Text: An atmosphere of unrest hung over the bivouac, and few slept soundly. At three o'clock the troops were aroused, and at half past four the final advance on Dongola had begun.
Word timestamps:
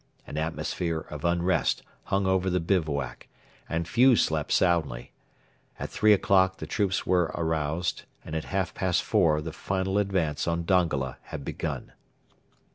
An 0.25 0.35
atmosphere 0.35 1.01
of 1.11 1.23
unrest 1.23 1.83
hung 2.05 2.25
over 2.25 2.49
the 2.49 2.59
bivouac, 2.59 3.27
and 3.69 3.87
few 3.87 4.15
slept 4.15 4.51
soundly. 4.51 5.11
At 5.77 5.91
three 5.91 6.11
o'clock 6.11 6.57
the 6.57 6.65
troops 6.65 7.05
were 7.05 7.31
aroused, 7.35 8.05
and 8.25 8.35
at 8.35 8.45
half 8.45 8.73
past 8.73 9.03
four 9.03 9.43
the 9.43 9.53
final 9.53 9.99
advance 9.99 10.47
on 10.47 10.63
Dongola 10.65 11.17
had 11.25 11.45
begun. 11.45 11.91